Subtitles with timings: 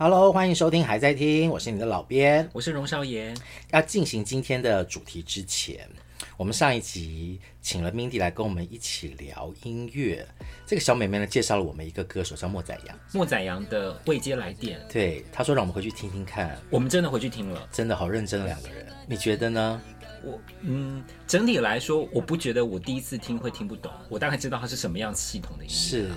[0.00, 3.34] Hello，欢迎收听还在听，我是你的老编，我是荣少爷。
[3.72, 5.88] 要进行今天的主题之前，
[6.36, 10.24] 我们上一集请了 Mindy 来跟我们一起聊音乐。
[10.64, 12.96] 这个小美妹呢，介绍了我们一个歌手叫莫宰阳。
[13.12, 16.56] 莫宰阳的未接来电，对，她说让我们回去听听看。
[16.70, 18.86] 我们真的回去听了，真的好认真的两个人。
[19.04, 19.82] 你觉得呢？
[20.22, 25.74] 我嗯，整体来说，我不觉得我第一次听会听不懂，我大概知道它是什么样系统的音乐。
[25.74, 26.08] 是。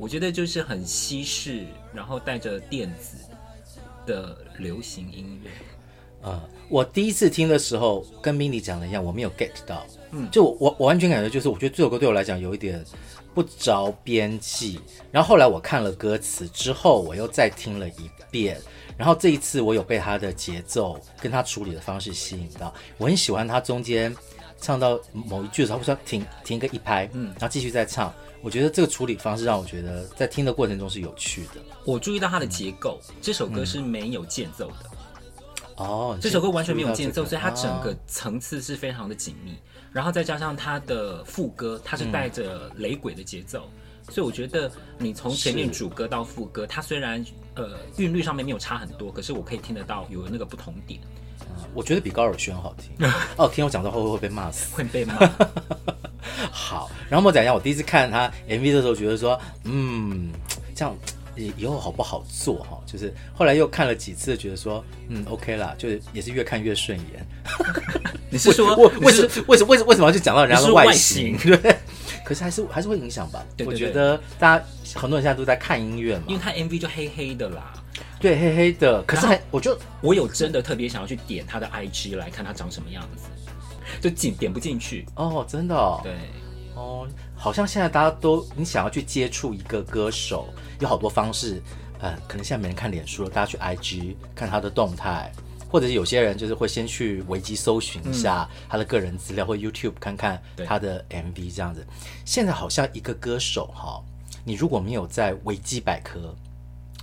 [0.00, 3.18] 我觉得就是很西式，然后带着电子
[4.06, 5.50] 的流行音乐。
[6.22, 9.86] 呃，我第一次听的时候，跟 Mindy 讲的一样，我没有 get 到。
[10.12, 12.82] 嗯，就我我完全感觉就是，我觉得这首歌对我来讲有一点
[13.34, 14.80] 不着边际。
[15.12, 18.58] 然后后来我看了歌词之后，我又再听了一遍。
[18.96, 24.14] 然后这一次我有被他的节奏跟他处理的方式吸引到，我很喜欢他中间
[24.60, 28.10] 唱到某一句的时候，会说停停个一拍，嗯，然后继续再唱。
[28.42, 31.60] 我觉得这个处理方式让我觉得在听的过程中是有趣的。
[31.84, 34.90] 我注意到它的结构，嗯、这首歌是没有间奏的。
[35.76, 39.52] 哦，这首歌完全没有间奏，这个、所以它整个层次是非常的紧密。
[39.52, 39.56] 哦、
[39.92, 43.79] 然后再加上它的副歌，它是带着雷鬼的节奏，嗯、
[44.10, 51.00] 所以我觉得你从前面主歌到副歌，是它虽然呃韵律上面没有差很多，可是我可以听得到有那个不同点。
[51.40, 53.08] 嗯、我觉得比高尔宣好听。
[53.36, 54.74] 哦，听我讲到后会不会被骂死？
[54.74, 55.14] 会被骂。
[56.50, 60.30] 好，然后莫宰阳，我第一次看他 MV 的时候，觉得说，嗯，
[60.74, 60.96] 这样
[61.36, 62.78] 以后好不好做哈？
[62.86, 67.26] 就是后来又看了几次，觉得说，嗯，OK 啦，就是也是越看越顺眼。
[68.30, 71.36] 你是说，为什为什为什为什么要去讲到人家的外形？
[71.38, 71.76] 对，
[72.30, 73.44] 可是还是还是会影响吧？
[73.56, 74.64] 对对对，我觉得大家
[74.94, 77.72] 很多人现在都在看音乐嘛，因为他 MV 就黑黑的啦，
[78.20, 79.02] 对，黑黑的。
[79.02, 83.24] 可是还，我就我有真的特别想要去点他的 IG 来看他长什么样子。
[84.00, 86.12] 就进点不进去哦，真的哦，对
[86.76, 91.60] 哦，好像现在大家都你想要去接触一个歌手，有好多方式，
[91.98, 95.32] 呃，可能现在没人看脸书了，大家去 IG 看他的动态，
[95.70, 101.86] 或者是有些人就是会先去维基搜寻一下他的个人资料，嗯、或 YouTube 看看他的 MV 这样子。
[102.24, 104.02] 现在好像一个歌手哈，
[104.44, 106.34] 你如果没有在维基百科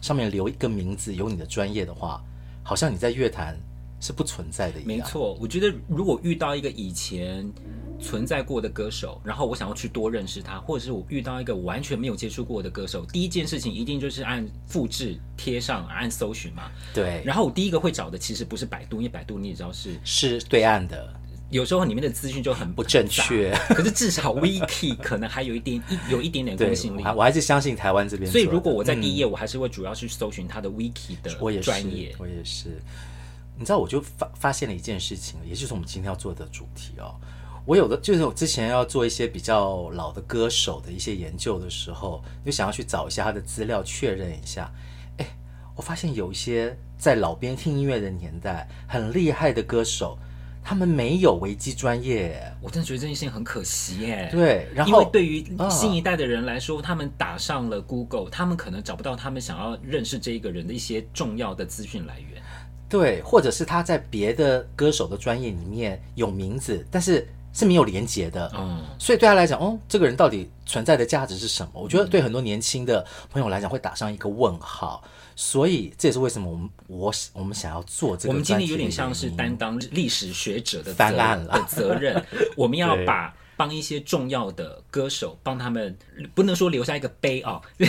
[0.01, 2.21] 上面留一个名字，有你的专业的话，
[2.63, 3.57] 好像你在乐坛。
[3.99, 4.79] 是不存在的。
[4.85, 7.49] 没错，我觉得如果遇到一个以前
[7.99, 16.71] 存在过的歌手，然后我想要去多认识他，或者是我遇到一个完全没有接触过的歌手，第一件事情一定就是按复制贴上，按搜寻嘛。
[16.93, 17.21] 对。
[17.25, 21.11] 然后我第一个会找的其实不是百度，因为百度你也知道是是对岸的，
[21.49, 23.51] 有时候里面的资讯就很不正确。
[23.69, 27.01] 可是至少 Wiki 可能还有一点一有一点点公信力。
[27.15, 28.29] 我还是相信台湾这边。
[28.31, 31.31] 所以如果我在第一页，我还是会主要去搜寻他的 Wiki 的
[31.61, 32.13] 专业。
[32.19, 32.81] 我也是，我也是。
[33.57, 37.15] 你知道，我就发发现了一件事情，也就是我们今天要做的主题哦。
[37.65, 44.71] 我有的就是我之前要做一些比较老的歌手的一些研究的时候，就想要去找一下他的资料，确认一下。
[45.17, 45.27] 哎，
[45.75, 50.17] 我发现有一些在老边听音乐的年代很厉害的歌手，
[50.63, 52.41] 他们没有维基专业。
[52.61, 54.29] 我真的觉得这件事情很可惜耶。
[54.31, 62.41] 对，然后因为对于新一代的人来说，啊、他们打上了 Google，他们可能找不到他们想要认识这一个人的一些重要的资讯来源。
[62.89, 71.81] 对，或者是他在别的歌手的专业里面有名字，但是是没有连接的，嗯，所以对他来讲，哦，这个人到底存在的价值是什么？
[71.81, 75.03] 我觉得对很多年轻的朋友来讲会打上一个问号，
[75.35, 78.29] 所以这也是为什么我们我我们想要做这个。
[78.29, 82.23] 我们今天有点像是担当历史学者的翻案了的责任，
[82.55, 83.33] 我们要 把。
[83.57, 85.97] 帮一些重要的歌手，帮他们
[86.35, 87.59] 不能说留下一个碑啊，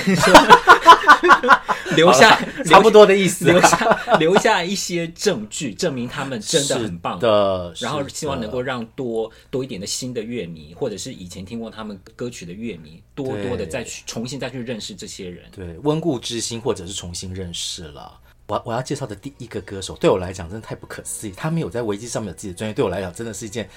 [1.95, 7.73] 留下差不多的意思，留下留下一些证据，证明他们真的很棒的。
[7.81, 15.45] 然后希望能够让多多一点的新的乐迷，或者是以前听过他们歌曲的乐迷，多多的再去重新再去认识这些人。
[15.53, 18.19] 对，温故知新，或者是重新认识了。
[18.47, 23.69] 我我要介绍的第一个歌手，对我来讲真的太不可思议，他没有在维基上面有自己的专业，对我来讲真的是一件。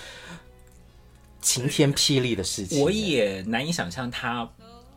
[1.42, 4.48] 晴天霹雳的事情，我也难以想象他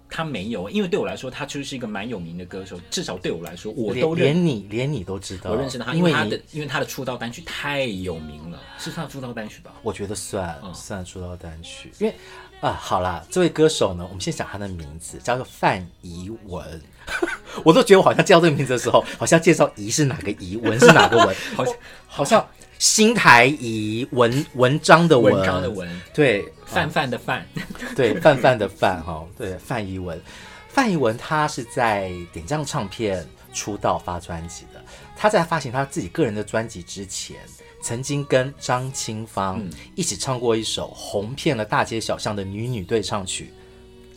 [0.09, 2.78] 他没有，因为对我来说，他就是一个蛮有名的歌手。
[2.91, 9.73] 至少对我来说，我都连，你连你都知道，我认识他，因为他的因为他的出道单曲太有名了，是他的出道单曲吧？
[9.82, 12.14] 我觉得算、嗯、算出道单曲，因为
[12.61, 16.81] 啊，好啦，这位歌手呢，我们先讲他的名字，叫做范怡文。
[17.64, 21.75] 我都觉得我好像叫这个名字的时候，好像介绍“怡”是哪个“怡”，“文”是哪个“文”，好像
[22.06, 22.46] 好像。
[22.79, 27.47] 新台怡文文章的文，文章的文，对，范范的范，
[27.97, 30.21] 对，范范的范，哈，对，范怡文，
[30.69, 34.85] 范怡文，他是在点将唱片出道发专辑的。
[35.17, 37.37] 他在发行他自己个人的专辑之前，
[37.81, 43.53] 曾经跟张清芳一起唱过一首红遍了大街小巷的女女对唱曲。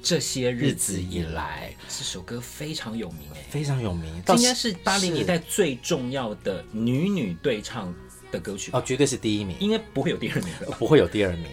[0.02, 7.94] 这些日子以来，这首歌非常有名哎，非常有名，应该是八零年代最重要的女女对唱
[8.32, 11.46] 的歌曲哦，绝对是第一名，应该不会有第二名的，不会有第二名。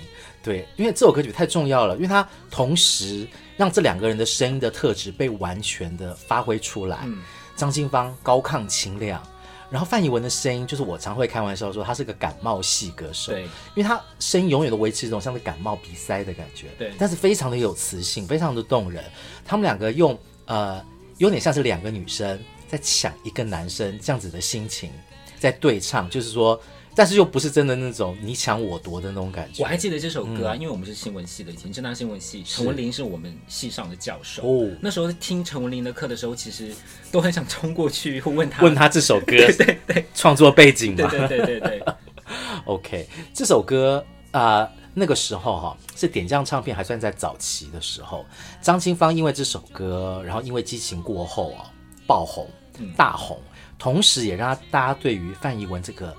[0.43, 3.27] 对，因为这首歌曲太重要了，因为它同时
[3.57, 7.01] 让这两个人的声音的特质被完全的发挥出来。
[7.05, 7.23] 嗯，
[7.57, 9.23] 张清芳高亢清亮。
[9.71, 19.03] 然后范逸文的声音，就是我常会开玩笑说他是个感冒系歌手，对，因为他声音永远都维持一种像是感冒鼻塞的感觉，对，但是非常的有磁性，非常的动人。
[19.45, 20.85] 他们两个用呃，
[21.17, 22.39] 有点像是两个女生
[22.69, 24.91] 在抢一个男生这样子的心情
[25.39, 26.61] 在对唱，就是说。
[26.97, 29.65] 但是又不是真的那种你抢我夺的那种感觉。
[29.65, 34.47] 我还记得这首歌啊，嗯、因为我们是新闻系的，以前正大新闻系，陈文林是我们系上的教授。
[34.47, 36.73] 哦，那时候听陈文林的课的时候，其实
[37.11, 41.85] 都很想冲过去问他，问他这首歌， 对对对，创作背景嘛，对对对对对。
[42.65, 48.25] OK，这首歌啊、呃，那个时候哈、哦、是点将唱片还算在早期的时候，
[48.63, 51.75] 张清芳因为这首歌，然后因为激情过后啊
[52.07, 52.49] 爆红，
[52.97, 56.17] 大红，嗯、同时也让大家对于范逸文这个。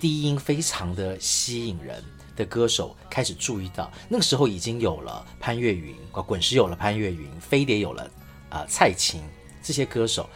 [0.00, 2.02] 低音非常的吸引人
[2.34, 8.10] 的歌手开始注意到，那个时候已经有了潘越云，滚石有了潘越云，飞碟有了
[8.48, 9.20] 啊、蔡琴
[9.62, 10.26] 这些歌手，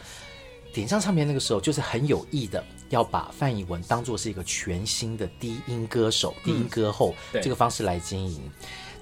[0.71, 8.39] 点将唱片那个时候就是很有意的要把范逸文当做是一个全新的低音歌手、低音歌后、这个方式来经营。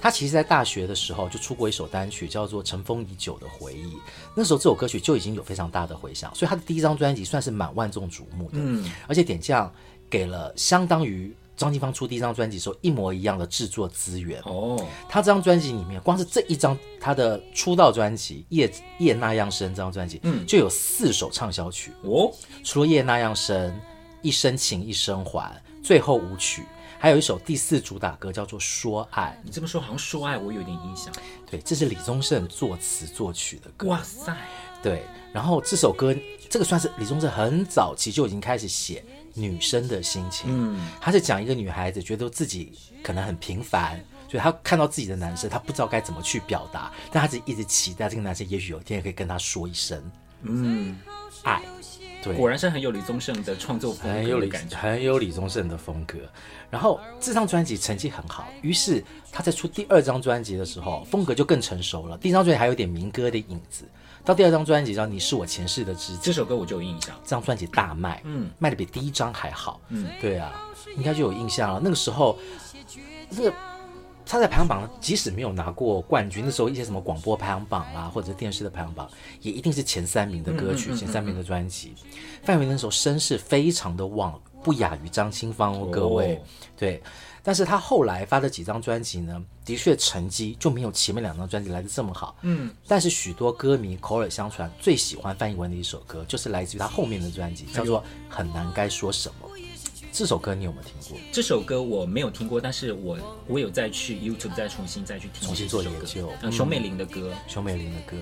[0.04, 3.96] 他其实，在大学的时候就出过一首单曲，叫做《尘封已久的回忆》。
[4.36, 8.56] 那时候，这首歌曲就已经有非常大的回响，所以他的第一张专辑算是蛮万众瞩目的。
[8.56, 9.74] 嗯，而且点将
[10.10, 14.86] 给了相当于张清芳出第一张专辑时候一模一样的制作资源哦。
[15.08, 22.30] 他这张专辑里面，光是这一张他的出道专辑《夜夜那样深》这张专辑，嗯，就有四首畅销曲哦。
[22.62, 23.72] 除了《夜那样深》，
[24.22, 25.50] 《一生情一生还》，
[25.86, 26.66] 最后舞曲，
[27.04, 29.38] 还有一首第四主打歌叫做《说爱》。
[29.46, 31.14] 你这么说，好像《说爱》我有点印象。
[31.52, 33.90] 对，这是李宗盛作词作曲的歌。
[33.90, 34.34] 哇塞！
[34.82, 35.04] 对，
[35.34, 36.16] 然后这首歌，
[36.50, 39.04] 这个算是李宗盛很早期就已经开始写。
[39.34, 42.72] 女生的心情，嗯，他是讲一个女孩子觉得自己
[43.04, 50.02] 可能很平凡，所以她看到自己的男生，她不知道该怎么去表达，但她只一直期待这个男生也许有一天也可以跟她说一声，
[50.44, 50.98] 嗯，
[51.44, 51.64] 爱，
[52.24, 56.18] 对，果然是很有李宗盛的创作风格，很有感觉，很有李宗盛的风格。
[56.70, 62.18] 然后这张专辑成绩很好，于是他在出第二张专辑的时候，风格就更成熟了。
[62.18, 63.86] 第一张专辑还有点民歌的影子。
[64.25, 67.14] 到第二张专辑叫《你是我前世的知己》，这首歌我就有印象。
[67.25, 70.64] 这张专辑大卖，嗯，卖的比第一张还好，嗯，对啊，
[70.96, 71.81] 应该就有印象了。
[71.84, 72.40] 那个时候，
[73.30, 73.54] 那个
[74.25, 79.10] 他在排行榜，即使没有拿过冠军，那时候一些什么广播排行榜啦，或者是电视的排行榜，
[79.42, 81.94] 也一定是前三名的歌曲，嗯嗯嗯嗯、前三名的专辑。
[82.44, 86.42] 范逸文那时候声势非常的旺，不亚于张清芳哦，各位，
[86.78, 87.02] 对。
[87.46, 92.38] 但是他后来发的几张专辑呢，的确成绩就没有前面两张专辑来的这么好。
[92.42, 98.00] 嗯，但是许多歌迷口耳相传，最喜欢范逸文的一首歌，就是来自于他后面的专辑，叫做
[98.30, 99.50] 《很难该说什么》。
[100.13, 101.18] 这首歌你有没有听过？
[101.31, 103.18] 这首歌我没有听过，但是我
[103.48, 106.31] 我有再去 YouTube 再重新再去听，重新做研究。
[106.44, 108.15] 嗯，熊美玲的歌，熊美玲的歌，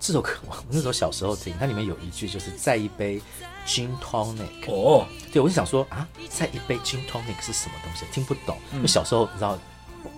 [0.00, 3.22] 这首歌我那时候小时候听，它里面有一句就是再一杯。
[3.64, 8.04] Gin tonic 哦，对，我就想说啊，再一杯 Gin tonic 是什么东西？
[8.12, 8.56] 听不懂。
[8.72, 9.58] 因为小时候你知道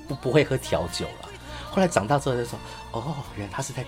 [0.07, 1.29] 不不会喝调酒了，
[1.71, 2.59] 后来长大之后就说，
[2.93, 3.87] 哦，原来他是在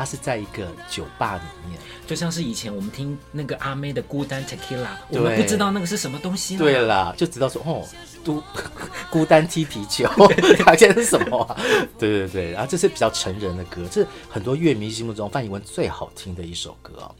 [0.00, 6.56] 他是在一个酒吧里面，就像是以前我们听那个阿妹的孤单 Tequila，我们不知道那个是什么东西。
[6.56, 7.86] 对啦，就知道说哦，
[8.24, 8.42] 都
[9.12, 10.08] 孤单踢啤酒，
[10.64, 11.54] 发现是什么啊？
[11.98, 17.14] 对对对，然后这是比较成人的歌，这是很多乐迷心目中范逸文最好听的一首歌哦。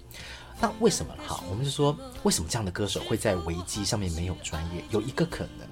[0.58, 1.44] 那为什么哈？
[1.50, 4.82] 我们就说，为什么这样的歌手会在维基上面没有专业？
[4.88, 5.68] 有一个可能，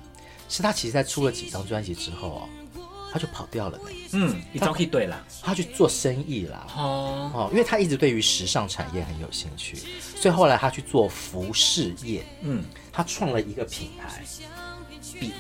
[0.50, 2.48] 是他其实在出了几张专辑之后哦，
[3.12, 3.84] 他就跑掉了呢。
[4.12, 6.66] 嗯，你早可以对了，他去做生意啦。
[6.76, 9.76] 哦哦，因为他一直对于时尚产业很有兴趣，
[10.16, 12.24] 所以后来他去做服饰业。
[12.42, 14.22] 嗯，他创了一个品牌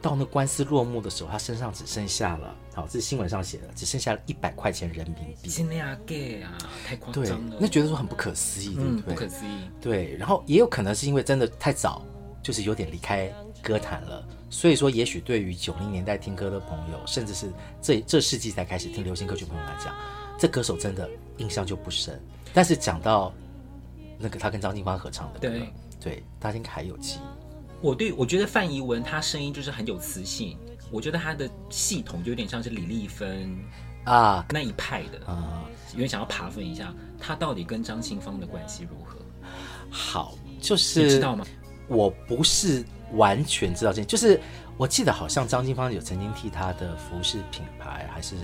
[0.00, 5.50] 到那官司落幕的时候，他身上只剩下了，好，这是新闻上写的，只剩下了一百块钱人民币。
[5.50, 7.50] 是那样给啊，太夸张了。
[7.50, 9.02] 对，那觉得说很不可思议，对不对？
[9.02, 9.68] 不可思议。
[9.80, 12.06] 对，然后也有可能是因为真的太早，
[12.44, 13.28] 就是有点离开
[13.60, 17.52] 歌坛了，所以说也许对于九零年代听歌的朋友，甚至是
[17.82, 19.94] 这这世纪才开始听流行歌曲朋友来讲，
[20.38, 22.20] 这歌手真的印象就不深。
[22.54, 23.32] 但是讲到
[24.18, 27.20] 那个他跟张清芳合唱的歌，对，对，大家应该还有记忆。
[27.80, 30.56] 我对我觉得范怡文她声音就是很有磁性，
[30.90, 33.56] 我觉得她的系统就有点像是李丽芬
[34.04, 39.18] 啊那一派的啊，有点想要爬分一下，她到底跟张清芳的关系如何？
[39.90, 41.46] 好，就是你知道吗？
[41.88, 44.40] 我不是完全知道这，就是
[44.76, 48.36] 我记得好像张清芳有曾经替她的服饰品牌还是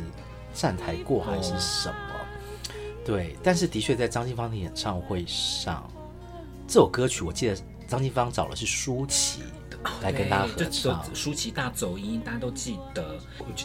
[0.53, 2.75] 站台过还是什么，哦、
[3.05, 5.89] 对，但是的确在张清芳的演唱会上，
[6.67, 7.57] 这首歌曲我记得。
[7.87, 9.43] 张清芳找的是舒淇
[10.01, 13.19] 来跟大家合唱，舒淇大走音，大家都记得。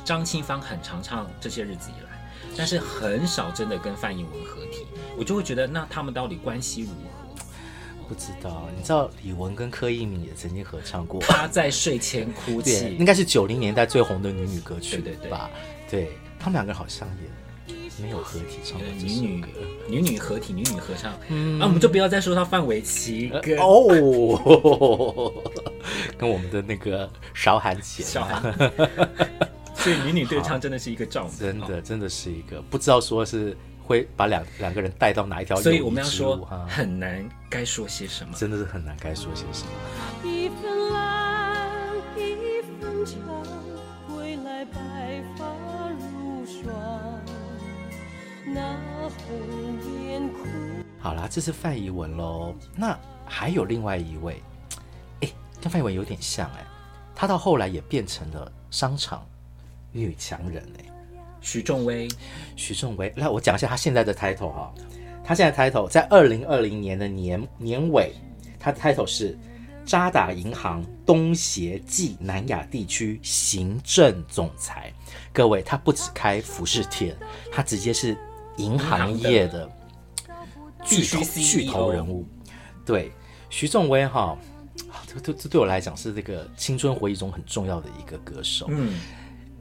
[0.04, 4.86] 张清芳很常唱这些日子以来，但是很少真的跟范逸文合体，
[5.18, 7.19] 我就会觉得那他们到底关系如何？
[8.10, 15.32] 不知道，你知道李玟跟柯以敏也曾经合唱过，她在睡前哭泣，应该是九零年代最红的女女歌曲，对对对。
[15.32, 15.50] 吧？
[15.90, 17.30] 对，他们两个好像也。
[18.02, 19.44] 没有合体唱的女女
[19.90, 23.84] 女女合体女女合唱，嗯、啊，我们就不要再说他范玮琪跟哦，
[26.18, 28.42] 跟我们的那个韶涵姐，韶涵，
[29.76, 33.58] 所以女女对唱真的是一个照，真的真的是一个不知道说是
[33.90, 39.72] 会把两两个人带到哪一条路，所以我们要说很难该说些什么，真的是很难该说些什么。
[40.24, 43.44] 一分蓝，一分长，
[44.08, 45.44] 归来白发
[45.90, 46.72] 如霜。
[51.00, 52.54] 好啦，这是范怡文喽。
[52.76, 54.40] 那还有另外一位，
[55.22, 55.30] 哎，
[55.60, 56.64] 跟范怡文有点像哎。
[57.16, 59.26] 她到后来也变成了商场
[59.92, 60.86] 女强人哎。
[61.42, 62.08] 许仲威，
[62.56, 64.74] 许仲威，来我讲一下他现在的 title 哈。
[65.24, 68.14] 他现在 title 在二零二零年的年年尾，
[68.60, 69.38] 他的 title 是
[69.86, 74.94] 渣打银行东协暨南亚地区行政总裁。
[75.34, 77.16] 各位，他不只开服饰店，
[77.52, 78.18] 他直接是。
[78.58, 79.72] 银行业的
[80.84, 82.28] 巨头巨头人物，
[82.86, 83.10] 对
[83.50, 84.38] 徐仲威哈，
[85.08, 88.66] 这这这对我来讲是这个青春回忆中很重要的一个歌手。
[88.70, 89.00] 嗯，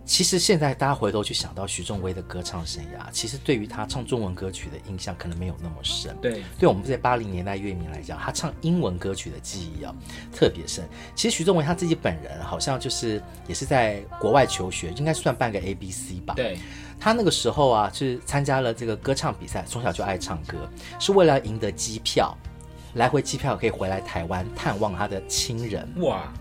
[0.08, 6.16] 其实现在大家回头去想到徐仲威的歌唱生涯，其实对于他唱中文歌曲的印象可能没有那么深。
[6.22, 9.94] 对，对我们这些八零年代乐迷来讲，他唱英文歌曲的记忆啊
[10.32, 10.88] 特别深。
[11.14, 16.32] 其实徐仲威他自己本人好像就是也是在国外求学，应该算半个 A B C 吧。
[16.34, 16.58] 对。
[16.98, 20.56] 他那个时候啊，是参加了这个歌唱比赛，从小就爱唱歌，
[20.98, 22.34] 是为了赢得机票，
[22.94, 25.86] 来回机票可以回来台湾探望他的亲人。
[25.98, 26.32] 哇！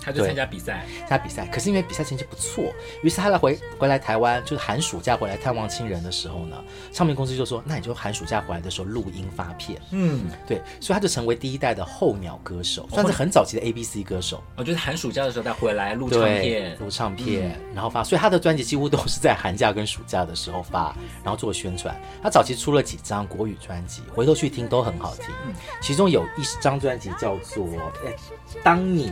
[0.00, 1.46] 他就参加比赛，参加比赛。
[1.46, 2.64] 可是因为比赛成绩不错，
[3.02, 6.56] 于是他来回回来台湾，就是寒暑假回来探望亲人的时候呢，
[6.92, 14.42] 唱片公司就说：“那你就寒暑假回来的时候录音发片。”嗯，对，所以他就成为第一代的候鸟歌手，算是很早期的 A B C 歌手。
[14.56, 21.94] 我觉得寒暑假的时候他回来录唱片，录唱片，嗯、然后发，所以他的专辑几乎都是在寒假跟暑假的时候发，然后做宣传。
[22.22, 25.26] 他早期出了几张国语专辑，回头去听都很好听。
[25.46, 27.66] 嗯、其中有一张专辑叫做
[28.06, 28.14] 《哎，
[28.62, 29.08] 当你》。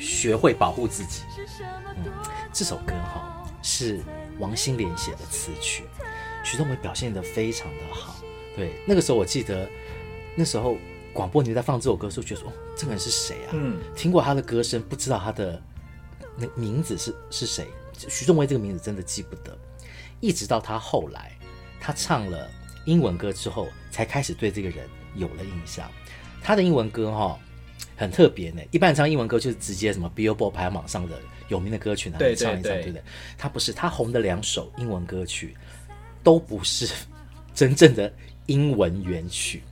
[0.00, 1.22] 学会保护自己。
[1.60, 2.10] 嗯，
[2.52, 4.00] 这首歌哈是
[4.38, 5.84] 王心莲写的词曲，
[6.42, 8.16] 徐仲威表现得非常的好。
[8.56, 9.68] 对，那个时候我记得，
[10.34, 10.78] 那时候
[11.12, 13.50] 广播里面在放这首歌的时候，觉得说哦，这个人是谁啊？
[13.52, 15.62] 嗯，听过他的歌声，不知道他的
[16.36, 17.68] 那名字是是谁。
[18.08, 19.56] 徐仲威这个名字真的记不得，
[20.20, 21.30] 一直到他后来
[21.78, 22.50] 他唱了
[22.86, 25.86] 英文歌之后，才开始对这个人有了印象。
[26.42, 27.38] 他的英文歌哈。
[28.00, 33.02] 很特别呢，一般唱英文歌就是直接什么 Billboard 排行榜上的有名的歌曲拿来唱一唱，对不对？
[33.36, 35.54] 他不是，他红的两首英文歌曲
[36.22, 36.90] 都不是
[37.54, 38.10] 真正的
[38.46, 39.62] 英文原曲。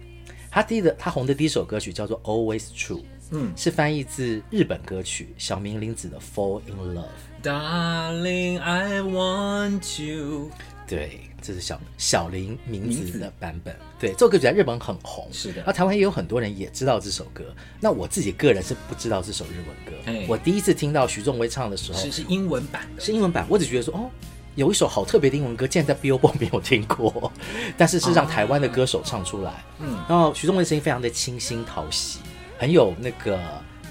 [0.51, 7.07] 他第一的，他红的第一首歌曲叫做 Always True，嗯，是翻译自日本歌曲小林明子的 Fall in Love。
[7.43, 10.51] Darling, I want you。
[10.89, 13.77] 对，这是小小林名字的版本。
[14.01, 15.63] 对，这首歌曲在日本很红，是的。
[15.67, 17.45] 那台湾也有很多人也知道这首歌。
[17.79, 19.93] 那我自己个人是不知道这首日文歌。
[20.07, 23.47] 哎，我第一次听到徐仲威唱的时候，是是英文版的，是英文版。
[23.51, 24.11] 我只觉得说，哦，
[24.55, 27.31] 有一首好特别的英文歌，竟然在 Billboard 没有听过，
[27.77, 29.63] 但是是让台湾的歌手唱出来。
[29.79, 32.21] 嗯，然后徐仲威的声音非常的清新讨喜，
[32.59, 33.39] 很有那个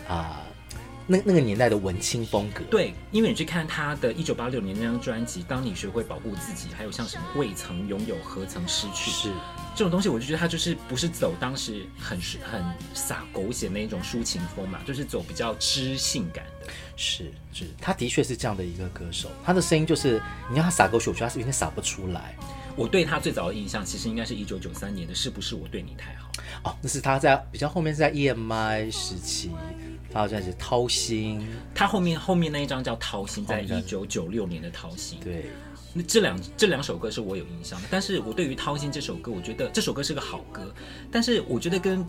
[0.08, 0.42] 啊。
[1.08, 2.62] 那那个年代的文青风格。
[2.70, 9.32] 对，因为你去看他的一九八六年那张专辑《当你学会保护自己》，还有像什么“未曾拥有，何曾失去”，是
[9.74, 16.74] 这种东西，我就觉得他就是不是走当时很很洒狗血那一种抒情风嘛，就是走比较知性感的。
[16.98, 22.36] 是是，他的确是这样的一个歌手，他的声音就是你让他洒狗血，我觉得他是有点洒不出来。
[22.76, 26.30] 我对他最早的印象，其实应该是一九九三年的《是不是我对你太好》
[26.70, 29.50] 哦，那是他在比较后面是在 EMI 时期
[30.18, 31.40] 发的专辑《掏心》，
[31.76, 35.20] 他后面后面那一张叫《掏心》，在一九九六年的《掏心》。
[35.24, 35.46] 对，
[35.94, 40.74] 那这两这两首歌是我有印象的，但是我对于《掏心》这首歌，我觉得这首歌是个好歌，
[41.12, 42.04] 但是我觉得跟。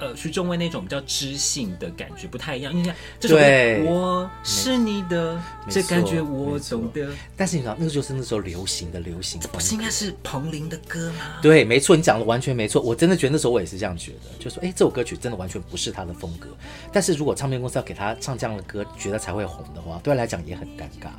[0.00, 7.08] 呃，徐仲威那种比较知性的感觉不太一样，因为这首歌我是你的，这感觉我懂得。
[7.36, 11.38] 但是你知道，那个就是那时候流行的流行，这不是应该是彭羚的歌吗？
[11.42, 12.80] 对，没错，你讲的完全没错。
[12.80, 16.48] 我真的觉得那时候我也是这样觉得，就说，哎，这首歌曲真的完全不是他的风格。
[16.92, 21.10] 但是如果唱片公司要给他唱这样的歌，觉得才会红的话，对他来讲也很尴尬。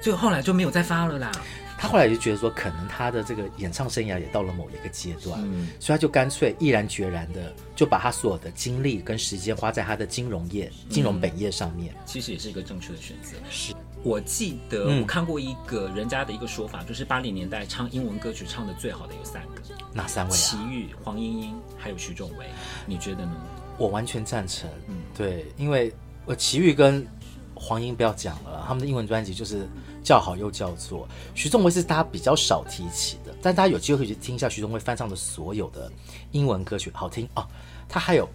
[0.00, 1.30] 所以后来就没有再发了啦。
[1.78, 11.94] 他后来就觉得说，可能他的这个演唱生涯也到了某一个阶段，嗯，所以他就干脆毅然决然的就把他所有的精力跟时间花在他的金融业、金融本业上面。
[12.06, 13.36] 其实也是一个正确的选择。
[13.50, 20.34] 是我记得我看过一个人家的一个说法，就是八零年代唱英文歌曲唱的最好的有三个，哪三位啊？
[20.34, 22.46] 齐豫、黄莺莺还有徐仲维，
[22.86, 23.36] 你觉得呢？
[23.76, 24.70] 我完全赞成。
[24.88, 25.92] 嗯，对，因为
[26.24, 27.06] 我齐豫跟
[27.54, 29.68] 黄莺不要讲了，他们的英文专辑就是。
[30.06, 35.90] 叫好又叫座，徐宗威是大家比较少提起的，但大家有机会可以去听一下徐宗威翻唱的所有的
[36.30, 37.44] 英文歌曲，好听哦。
[37.88, 38.28] 他还有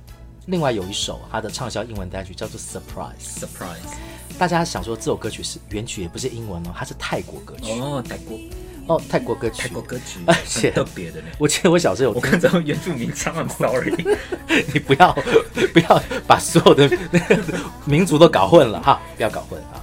[0.47, 3.95] 另外有一首他的畅销英文单曲叫做 Surprise Surprise，
[4.37, 8.37] 大家想说这首歌曲是原曲也不是英文哦，它是泰国歌曲哦，泰国
[8.87, 11.27] 哦，泰国歌曲，泰国歌曲，而且特别的呢。
[11.37, 13.95] 我记得我小时候有，我看到原住民唱，I'm sorry，
[14.73, 15.13] 你不要
[15.73, 17.41] 不要把所有的那个
[17.85, 19.79] 民族都搞混了哈，不要搞混啊。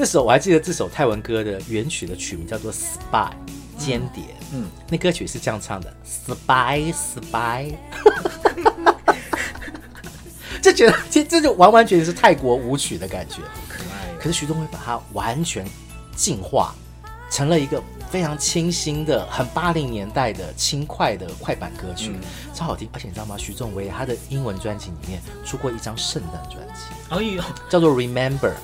[0.00, 3.32] 那时候我还记得这首泰文歌的原曲的曲名叫做 Spy
[3.76, 5.94] 间谍，嗯，嗯，那歌曲是这样唱的
[6.26, 7.74] Spy Spy，
[10.62, 14.14] 就觉得这这就完完全全是泰国舞曲的感觉，可爱。
[14.18, 15.66] 可是徐仲威把它完全
[16.16, 16.74] 进化
[17.30, 22.20] 成了一个非常清新的、很八零年代的轻快的快板歌曲，嗯、
[22.54, 22.88] 超好听。
[22.94, 23.36] 而且你知道吗？
[23.36, 28.54] 徐仲威他的英文专辑里面出过一张圣诞专辑，哎呦，叫做 Remember。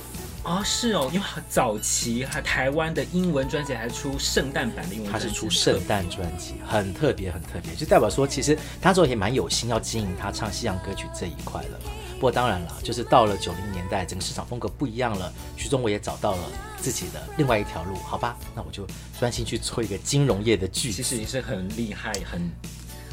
[0.47, 11.81] 哦，是哦，因为早期还台湾的英文专辑还出圣诞版的英文专辑，他是出圣诞专辑，很特别，很特别，就代表说其实他之后也蛮有心要经营他唱西洋歌曲这一块了。
[12.15, 16.39] 不过当然了，就是到了九零年代，整个市场风格不一样了，徐宗伟也找到了
[16.81, 18.39] 自己的另外一条路，好吧？
[18.55, 18.87] 那我就
[19.19, 20.93] 专心去做一个金融业的剧。
[20.93, 22.49] 其实也是很厉害，很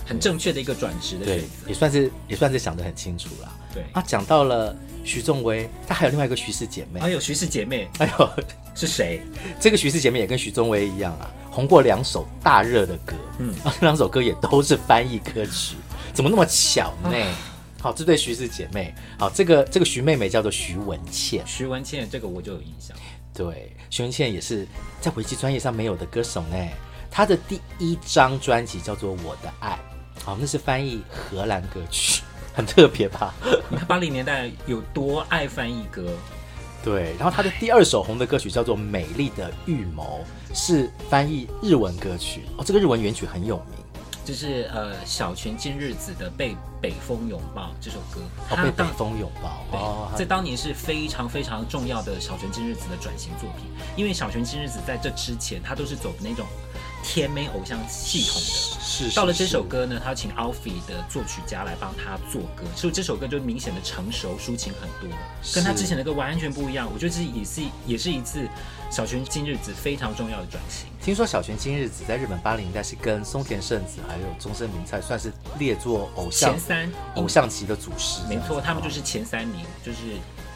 [0.05, 3.51] 很正确的一个转职的，对，也算是也算是想得很清楚了。
[3.73, 4.75] 对啊，讲到了。
[5.03, 6.99] 徐仲威，他还有另外一个徐氏姐妹。
[6.99, 8.29] 哎呦徐氏姐妹，哎呦，
[8.73, 9.21] 是谁？
[9.59, 15.75] 这个徐氏姐妹也跟徐仲威一样啊，红过两首大热的歌，嗯，啊，两首歌也都是翻译歌曲，
[16.13, 17.17] 怎么那么巧呢？
[17.17, 17.35] 啊、
[17.81, 22.95] 好，这对徐氏姐妹，好，这个这个徐妹妹叫做徐文倩，徐文倩，这个我就有印象。
[23.33, 24.65] 对，徐文倩也是
[25.01, 26.55] 在维基专业上没有的歌手呢。
[27.11, 29.77] 她的第一张专辑叫做《我的爱》，
[30.23, 32.23] 好，那是翻译荷兰歌曲。
[32.53, 33.33] 很特别吧？
[33.69, 36.11] 你看八零年代有多爱翻译歌？
[36.83, 40.23] 对，然后他的第二首红的歌曲叫做《美丽的预谋》，
[40.57, 42.63] 是翻译日文歌曲哦。
[42.65, 43.77] 这个日文原曲很有名，
[44.25, 48.21] 就是呃小泉今日子的《被北风拥抱》这首歌。
[48.49, 49.65] 哦，被北风拥抱。
[49.71, 56.45] 对哦，在当年是非常非常重要的小泉今日子的转型作品，因为小泉今日子在这之前，他都是走的那种。
[57.03, 65.15] 甜美偶像系统的，是，是到了这首歌呢，他请 Alfie 的作曲家来帮他做歌，所以这首歌就明显的成熟，抒情很多，
[65.53, 66.89] 跟他之前的歌完全不一样。
[66.91, 68.47] 我觉得这也是也是一次
[68.89, 70.87] 小泉今日子非常重要的转型。
[71.01, 79.97] 听说小泉今日子在日本八零年代是跟松田圣子还有中森明菜算是列作偶像前三偶像级的祖师，没错，他们就是前三名，就是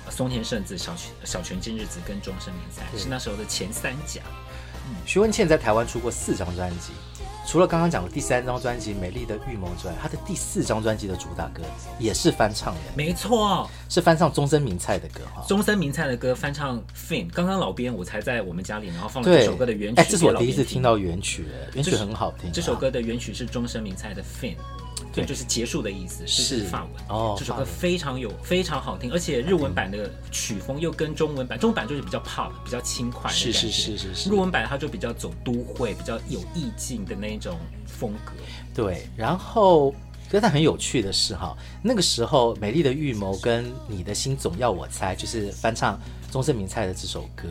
[0.10, 4.21] 松田圣子、小泉小泉今日子跟中森明菜是那时候的前三甲。
[5.06, 6.91] 徐文倩在台湾出过四张专辑，
[7.45, 11.63] 除了刚刚讲的第三张专辑《美丽的预谋》之外，她的第四张专辑的主打歌
[11.97, 12.82] 也是翻唱的。
[12.95, 15.43] 没错，是翻唱中森明菜的歌哈。
[15.47, 20.02] 中森明菜的歌翻唱 Fin，刚刚老编我才在我们家里，然后放了这首歌的原曲。
[20.02, 22.52] 哎，这是我第一次听到原曲，原曲很好听。
[22.52, 24.21] 这首歌的原曲是中森明菜的
[25.17, 27.36] 对，就是结束的意思，是法文哦。
[27.38, 33.51] 这首歌非常有非常好听，而且日文版的曲风又跟中文版，中文版就是比较 pop，比较轻快的感觉。
[33.51, 34.30] 是是是是是。
[34.30, 38.34] 日文版它就比较走都会，比较有意境的那种风格。
[38.73, 39.91] 对，然后
[40.30, 45.99] 可是它很有趣的是哈，那个时候《美丽的预谋》跟《你的心总要我猜》就是翻唱
[46.32, 47.47] 中森明菜的这首歌。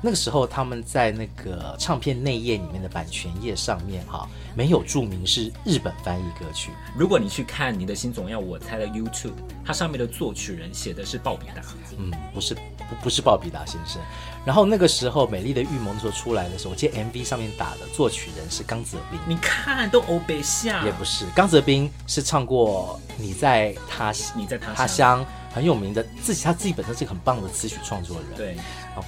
[0.00, 6.70] 那个时候他们在那个唱片内页里面的版权页上面哈，没有注明是日本翻译歌曲。
[6.96, 9.32] 如果你去看《你的心总要我猜》的 YouTube，
[9.64, 11.62] 它上面的作曲人写的是鲍比达。
[11.98, 14.00] 嗯，不是，不不是鲍比达先生。
[14.44, 19.18] 然后那个时候《美丽的预谋》那时候出来的时候，我记得 MV 上面打的作曲人是刚泽斌。
[19.26, 20.84] 你看，都欧北下。
[20.84, 28.26] 也不是，刚泽斌是唱过《你在他你在他他乡》很有名的，自己他自己本身是一个很棒的词曲创作人。
[28.36, 28.56] 对。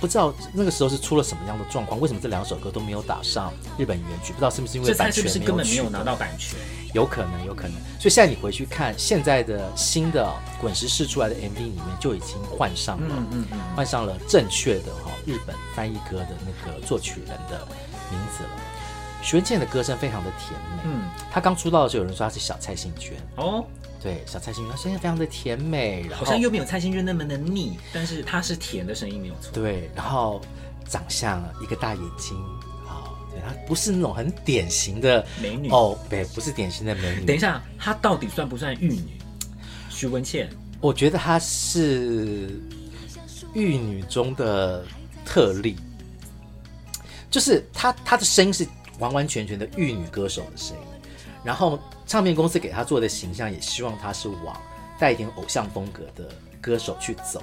[0.01, 2.01] 不知道那个时候是出了什么样的状况？
[2.01, 4.33] 为什么这两首歌都没有打上日本原曲？
[4.33, 5.33] 不知道是不是因为版权没有？
[5.33, 6.59] 是根本没有拿到版权？
[6.93, 7.73] 有可能，有可能。
[7.99, 10.29] 所以现在你回去看现在的新的
[10.61, 17.67] 滚石试出来的 MV 里面，就已经换上了，嗯嗯嗯，换上了正确的哈日本翻译歌的那个作曲人的
[18.11, 18.51] 名字了。
[19.23, 23.65] 徐文健的歌声非常的甜美，嗯，她刚出道的时候有人说他是小蔡幸娟哦。
[24.03, 29.53] 对，小蔡幸娟，她声音非常的甜美，然后好像又没有蔡幸娟那么的腻，但是她是甜的声音没有错。
[29.53, 30.41] 对，然后
[30.89, 32.35] 长相一个大眼睛，
[32.89, 37.27] 啊，对，她不是那种很典型的美女哦，对，不是典型的美女。
[37.27, 39.19] 等一下，她到底算不算玉女？
[39.91, 40.49] 徐文倩，
[40.81, 42.59] 我觉得她是
[43.53, 44.83] 玉女中的
[45.27, 45.77] 特例，
[47.31, 48.67] 就是她她的声音是
[48.99, 50.83] 完完全全的玉女歌手的声音，
[51.45, 51.79] 然后。
[52.11, 54.61] 唱片公司给他做的形象，也希望他是往
[54.99, 56.29] 带一点偶像风格的
[56.61, 57.41] 歌手去走。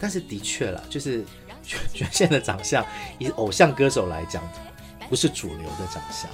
[0.00, 1.22] 但是的确了，就是
[1.92, 2.82] 全现的长相，
[3.18, 4.42] 以偶像歌手来讲，
[5.10, 6.30] 不是主流的长相。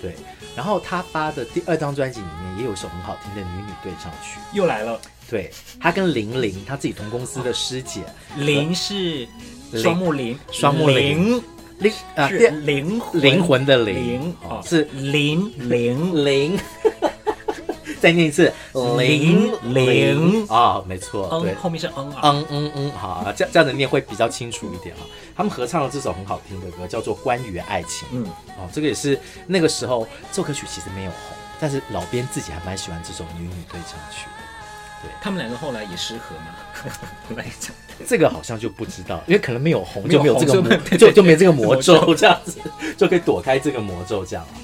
[0.00, 0.16] 对。
[0.56, 4.98] 然后他发的第二张专辑里面也有一首很好听的女女对唱曲，又来了。
[5.28, 8.02] 对，他跟玲玲，他自己同公司的师姐，
[8.38, 9.28] 玲是
[9.74, 11.38] 双木林，双木林。
[11.80, 16.58] 灵啊，是灵灵魂的灵，灵哦，是林灵灵。
[18.00, 18.52] 再念一次，
[18.98, 25.02] 零零啊，没错，对，后面是嗯啊，嗯嗯嗯，好啊，这这样子念会比较清楚一点啊。
[25.36, 28.08] 他们合唱了这首很好听的歌，叫做《关于爱情》。
[28.12, 28.24] 嗯，
[28.58, 34.26] 哦，这个也是那个时候这首歌曲其实没有红，但是老编自己还蛮喜欢这首女女对唱曲。
[35.02, 36.56] 对，他们两个后来也失和嘛？
[37.36, 37.72] 来讲，
[38.06, 42.58] 这个好像就不知道，因为可能没有红，就没有这个魔，就就没这个 魔咒，这样子
[42.98, 44.60] 就可以躲开这个魔咒，这样啊。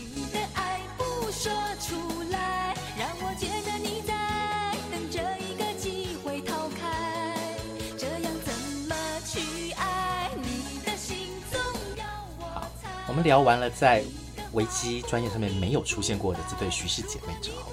[13.17, 14.05] 们聊完了在
[14.53, 17.73] 维基专业上面没有出现过的这对徐氏姐妹之后，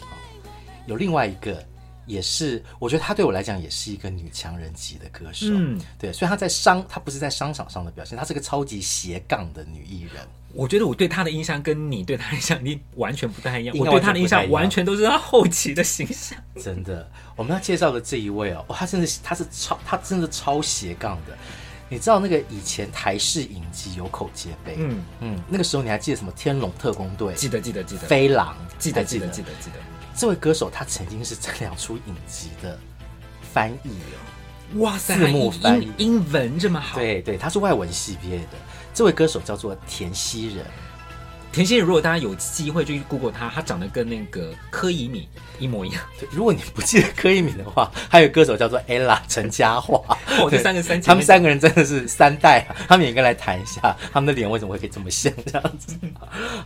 [0.00, 0.16] 好，
[0.86, 1.64] 有另外一个。
[2.06, 5.46] 也是，我觉得她对我来讲也是一个女强人级的歌手。
[5.48, 10.22] 嗯，对，所以她在商，她不是在商场上的表现，她是个超级斜杠的女艺人。
[10.52, 13.74] 我觉得我对她的印象跟你对她的印象你完全不太一样。
[13.78, 16.38] 我对她的印象完全都是她后期的形象。
[16.62, 21.34] 真的，我们要介绍的这一位哦，她真的，她是超，她真的超斜杠的。
[21.88, 27.34] 你知道那个以前台式影集有口皆碑，嗯嗯，那个时候你还记得什么《天龙特工队》？
[27.36, 28.06] 记得记得记得。
[28.06, 29.76] 飞狼，记得记得记得记得。
[30.16, 32.78] 这位歌手他曾经是这两出影集的
[33.52, 33.90] 翻译
[34.74, 38.58] 哦，哇塞，字幕翻译，英文这么好，对对，他是外文系毕业的。
[38.94, 40.64] 这位歌手叫做田曦人，
[41.54, 45.24] 田曦人，如果大家有机会就去 Google 他，他长得跟那个柯以敏
[45.60, 46.02] 一模一样。
[46.18, 50.04] 对，如果你不记得柯以敏的话，还有歌手叫做 Ella 陈嘉桦，
[50.40, 55.96] 哦，这三个三，他们三个人真的是三代啊，他们也应该来谈一下他们的脸为什么会可以这么像这样子。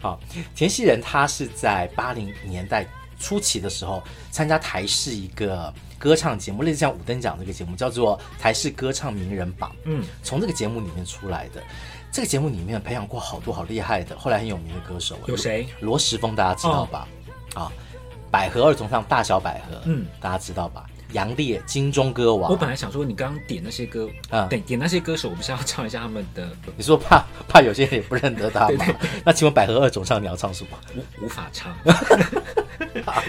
[0.00, 0.18] 好，
[0.56, 2.88] 田曦人他是在八零年代。
[3.20, 9.74] 初期的时候，参加台视一个歌唱节目，类似像五等奖这个节目，叫做台式歌唱名人榜。
[9.86, 11.60] 嗯，从这个节目里面出来的，
[12.10, 15.18] 这个节目里面培养过好多好厉害的，后来很有名的歌手。
[15.26, 15.68] 有谁？
[15.80, 17.06] 罗时丰，大家知道吧？
[17.54, 17.72] 啊、哦，
[18.30, 20.84] 百合二重唱，大小百合，嗯，大家知道吧？
[21.12, 22.50] 杨烈，金钟歌王。
[22.50, 26.48] 我本来想说，你刚刚点那些歌，啊、嗯，点点那些歌手，我们是要唱一下他们的。
[26.76, 28.66] 你说怕怕有些人也不认得他吗？
[28.68, 30.76] 对对对，那请问百合二重唱你要唱什么？
[30.96, 31.74] 无无法唱。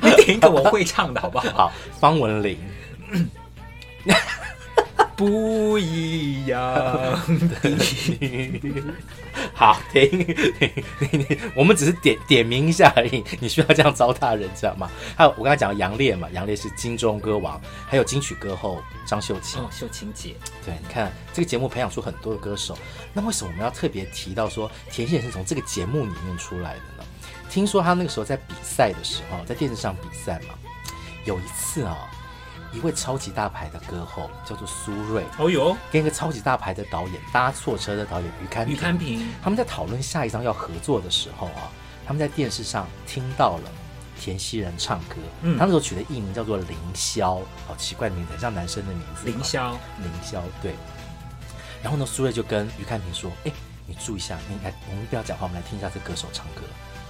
[0.01, 1.49] 你点一个我会唱的好不好？
[1.51, 2.57] 好，方文琳。
[5.19, 7.75] 不一样的。
[9.53, 13.21] 好，停停停，我们只是点点名一下而已。
[13.41, 14.89] 你需要这样糟蹋人，知道吗？
[15.17, 19.61] 还有我刚才讲杨烈嘛，杨烈是金钟歌王，还有金曲歌后张秀琴。
[19.61, 20.37] 哦，秀琴姐。
[20.65, 22.77] 对，你看这个节目培养出很多的歌手，
[23.11, 27.03] 那为什么我们要特别提到说田曦人是从这个节目里面出来的呢？
[27.49, 30.55] 听说他那个时候在比赛的时候，在电视上比赛嘛，
[31.25, 32.18] 有一次啊、哦。
[32.71, 41.71] 一位超级大牌的歌后叫做苏芮，哦哟，跟一个超级大牌的导演搭错车的导演于堪平，于堪平，他们在讨论下一张要合作的时候啊，
[42.05, 43.71] 他们在电视上听到了
[44.19, 45.15] 田曦人唱歌。
[45.41, 49.25] 嗯，他那时候取的艺名叫做凌霄，好奇怪的名字，很像男生的名字。
[49.25, 50.75] 凌霄，凌霄，对。
[51.81, 53.51] 然后呢，苏芮就跟于开平说：“哎，
[53.87, 56.61] 你注意一下，你来，我们不要讲话，我们来听一下这歌手唱歌，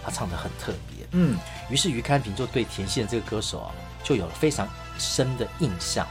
[0.06, 1.36] 他唱的很特别。”嗯，
[1.70, 3.72] 于是于开平就对田曦人这个歌手啊，
[4.04, 4.70] 就有了非常
[5.00, 6.06] 深的印象。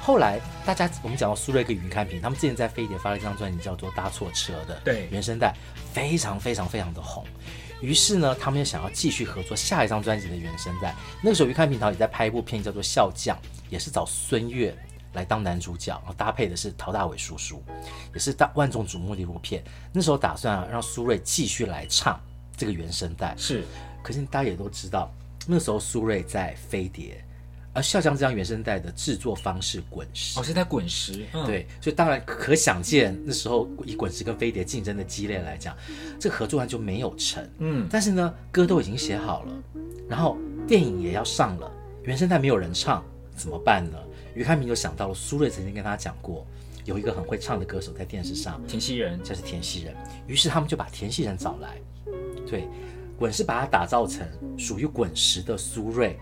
[0.00, 5.54] 后来大家我们讲到苏芮跟云开平，他们之前在飞碟发了一张专辑叫做《搭错车》的，对，原声带
[5.92, 7.24] 非常非常非常的红。
[7.80, 10.94] 于是呢，他们又想要继续合作下一张专辑的原声带。
[11.22, 13.36] 那个时候于开平也在拍一部片叫做《笑匠》，
[13.70, 14.76] 也是找孙越
[15.12, 17.62] 来当男主角，然后搭配的是陶大伟叔叔，
[18.12, 19.62] 也是大万众瞩目的一部片。
[19.92, 22.20] 那时候打算啊让苏芮继续来唱
[22.56, 23.64] 这个原声带，是。
[24.02, 25.12] 可是大家也都知道，
[25.46, 27.24] 那时候苏芮在飞碟。
[27.74, 35.74] 而《笑将》这张原声带的制作方式滚石，哦，是在滚石，嗯、对，所以当然可想见那时候以滚石跟飞碟竞争的激烈来讲，
[36.20, 37.42] 这个合作案就没有成。
[37.58, 39.52] 嗯，但是呢，歌都已经写好了，
[40.06, 40.36] 然后
[40.68, 43.02] 电影也要上了，原声带没有人唱，
[43.34, 43.98] 怎么办呢？
[44.34, 46.46] 于开明就想到了苏芮曾经跟他讲过，
[46.84, 49.94] 有一个很会唱的歌手在电视上，田曦人，就是田曦人。
[50.26, 51.80] 于是他们就把田曦人找来，
[52.46, 52.68] 对，
[53.18, 54.26] 滚石把他打造成
[54.58, 56.14] 属于滚石的苏芮。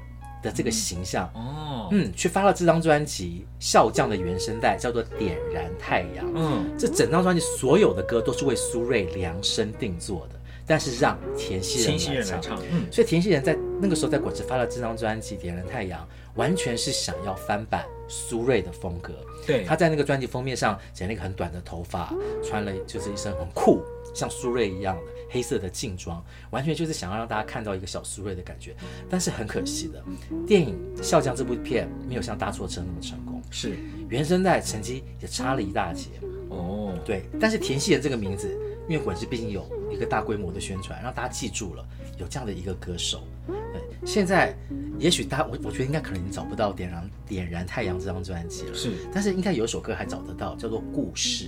[0.43, 6.27] 的这个形象哦，嗯，去发了这张专辑《笑匠》的原声带，叫做《点燃太阳》。
[6.35, 12.59] 嗯，这整张专辑所有的歌都是为苏芮量身定做的，但是让田曦人来唱。
[12.71, 16.01] 嗯，所以田曦人在那个时候在果汁发了这张专辑《点燃太阳》，
[16.35, 19.13] 完全是想要翻版苏芮的风格。
[19.47, 23.83] 对，他在那个专辑封面上剪了一个很短的头发，穿了就是一身很酷，
[24.15, 28.75] 像苏芮一样的黑色的劲装，完全就是想要让大家看到一个小苏芮的感觉。
[29.09, 30.03] 但是很可惜的，
[30.47, 33.77] 电影《笑匠》这部片没有像搭错车那么成功，是
[34.09, 36.09] 原声带成绩也差了一大截。
[36.49, 38.49] 哦，对，但是田曦人这个名字，
[38.89, 41.87] 因为滚石毕竟有一个大规模的宣传，让大家记住了
[42.19, 43.23] 有这样的一个歌手。
[43.47, 44.53] 对，现在
[44.99, 51.45] 也许大家我我觉得应该可能你找不到《点燃点燃太阳》这张专辑了，是，但是应该有一首歌还找得到，叫做《故事》。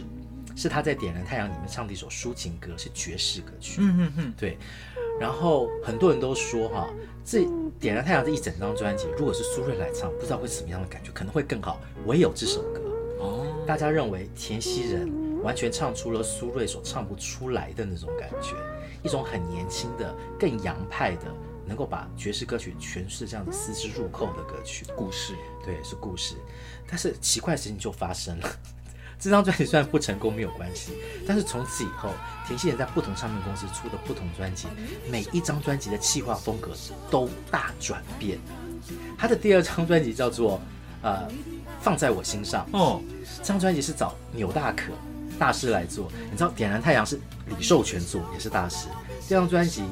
[0.54, 3.80] 是他在《点燃太阳》里面唱的一首抒情歌，是爵士歌曲。
[3.80, 4.58] 嗯嗯嗯，对。
[5.20, 6.88] 然后很多人都说哈，
[7.24, 7.40] 这
[7.78, 11.80] 《点燃太阳》这一整张专辑，如果是苏芮来唱，不知道会是什么样的感觉，可能会更好。
[12.06, 12.80] 唯有这首歌
[13.20, 18.56] 哦，大家认为田曦人完全唱出了苏芮所唱不出来的那种感觉，
[19.02, 21.32] 一种很年轻的、更洋派的，
[21.66, 24.84] 能够把爵士歌曲诠释这样的丝丝入扣的歌曲。
[24.96, 25.34] 故事，
[25.64, 26.34] 对，是故事。
[26.88, 28.50] 但是奇怪的事情就发生了。
[29.22, 30.90] 这张专辑虽然不成功没有关系，
[31.24, 32.10] 但是从此以后，
[32.44, 34.66] 田曦妍在不同唱片公司出的不同专辑，
[35.08, 36.72] 每一张专辑的企划风格
[37.08, 38.36] 都大转变。
[39.16, 40.60] 他的第二张专辑叫做
[41.02, 41.28] 呃
[41.80, 42.66] 放在我心上。
[42.72, 43.00] 哦，
[43.38, 44.90] 这张专辑是找钮大可
[45.38, 48.88] 大师来做，你知道点燃太阳是李寿全做也是大师，
[49.28, 49.84] 这张专辑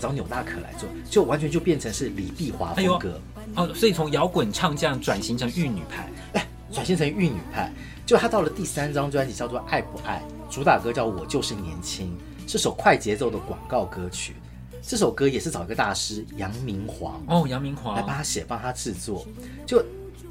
[0.00, 7.70] 找钮大可来做，就完全就变成是李碧华风格、哎、哦，所以从摇滚唱将转型成玉女派，哎，转型成玉女派。
[8.06, 10.22] 就他到了第三张专辑，叫做《爱不爱》，
[10.54, 12.16] 主打歌叫《我就是年轻》，
[12.50, 14.34] 是首快节奏的广告歌曲。
[14.82, 19.26] 这首歌也是找一个大师杨明煌哦，杨明煌来帮他写，帮他制作。
[19.64, 19.82] 就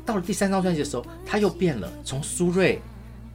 [0.06, 2.78] 到了第三张专辑的时候，他又变了，从苏芮、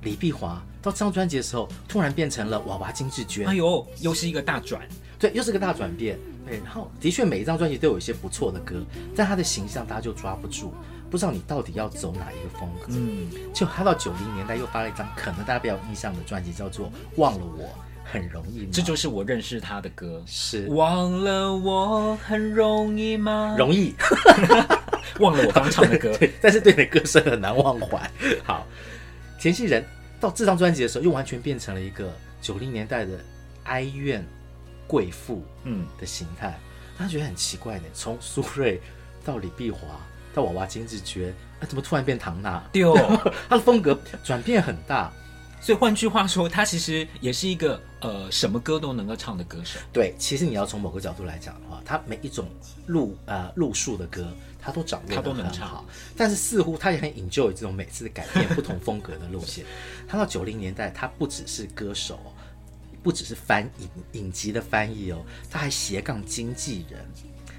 [0.02, 3.44] 李碧华到这张专辑的时候，突然变成了娃娃金志娟。
[3.48, 4.86] 哎呦，又是一个大转，
[5.18, 6.16] 对，又是个大转变。
[6.46, 8.76] 对，然后的确每一张专辑都有一些不错的歌，
[9.16, 10.72] 但他的形象大家就抓不住。
[11.10, 12.86] 不知道你到底要走哪一个风格？
[12.90, 17.68] 嗯，就他到九零年代又发了一张可能大家比较有印象的专辑，叫做《忘了我
[18.04, 18.68] 很容易吗》。
[18.74, 23.54] 这就是我认识他的歌，是忘了我很容易吗？
[23.58, 23.94] 容易，
[25.20, 28.10] 忘了我刚唱的歌， 对，但是对你的歌声很难忘怀。
[28.44, 28.66] 好，
[29.40, 29.84] 田曦人
[30.20, 33.18] 到这张专辑的时候，又完全变成了一个九零年代的
[33.64, 34.22] 哀怨
[34.86, 36.58] 贵妇嗯的形态，
[36.98, 37.84] 大家觉得很奇怪呢。
[37.94, 38.78] 从苏芮
[39.24, 39.80] 到李碧华。
[40.34, 42.62] 到娃娃金智娟，啊，怎么突然变唐娜？
[42.72, 42.94] 对哦，
[43.48, 45.12] 他的风格转变很大，
[45.60, 49.78] 所以换句话说，他其实也是一个呃什么歌都能够唱的歌手。
[49.92, 52.46] 对，其实你要从某个角度来讲的话，他每一种
[52.86, 55.84] 路呃路数的歌，他都掌握得很好。
[56.16, 59.64] 但是似乎他也很 enjoy 这种每次改变不同风格的路线。
[60.06, 62.20] 他到九零年代，他不只是歌手，
[63.02, 65.18] 不只是翻影影集的翻译哦，
[65.50, 67.04] 他还斜杠经纪人。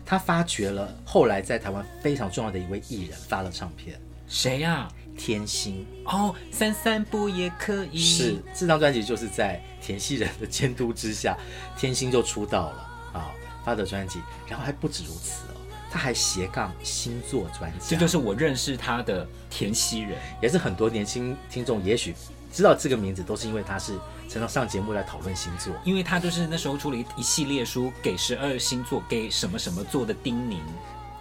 [0.10, 4.91] 他发掘了后来在台湾非常重要的一位艺人发了唱片，谁呀、啊？
[5.15, 8.00] 天心哦，散散步也可以。
[8.00, 11.38] 是这张专辑就是在田曦人的监督之下，
[11.78, 12.78] 天心就出道了
[13.13, 13.32] 啊、哦，
[13.63, 14.19] 发的专辑。
[14.48, 17.86] 然后还不止如此哦，他还斜杠星座专辑。
[17.89, 22.15] 这就是我认识他的田曦人，也是很多年轻听众也许
[22.52, 23.93] 知道这个名字，都是因为他是
[24.30, 30.60] 常常上节目来讨论星座，因为他就是那时候出了一一系列书，给十二星座给什么什么座的叮咛。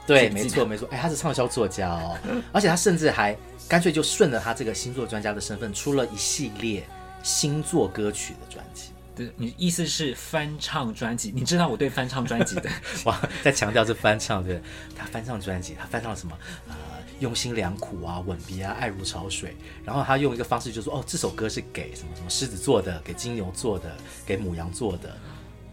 [0.06, 2.16] 对，没错没错，哎，他是畅销作家哦，
[2.52, 3.36] 而且他甚至还
[3.68, 6.86] 干脆就顺着他这个星座专家的身份，出了一系列
[7.22, 8.90] 星座歌曲的专辑。
[9.14, 11.32] 对，你意思是翻唱专辑？
[11.34, 12.70] 你知道我对翻唱专辑的，
[13.04, 14.62] 哇，在强调是翻唱，对，
[14.96, 16.38] 他翻唱专辑，他翻唱了什么？
[16.68, 16.74] 呃，
[17.20, 19.56] 用心良苦啊，吻别啊，爱如潮水。
[19.84, 25.16] 然后他用一个方式就说，哦，这首歌是给什么什么狮子座的，给金牛座的，给母羊座的，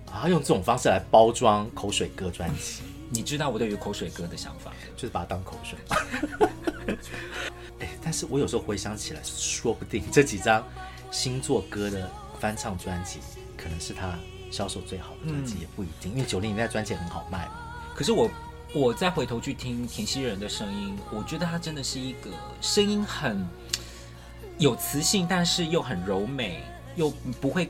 [0.07, 2.81] 然后用这种方式来包装口水歌专辑。
[3.09, 5.77] 你知道我对于口水歌的想法，就是把它当口水。
[7.79, 10.65] 哎，但是我有时候回想起来，说不定这几张
[11.11, 13.19] 星座歌的翻唱专辑，
[13.55, 14.17] 可能是他
[14.49, 16.11] 销售最好的专辑，嗯、也不一定。
[16.13, 17.59] 因为九零年代专辑很好卖嘛。
[17.95, 18.29] 可是我
[18.75, 23.47] 我再回头去听田曦仁的声音，我觉得他真的是一个声音很
[24.57, 26.61] 有磁性，但是又很柔美，
[26.95, 27.09] 又
[27.39, 27.69] 不会。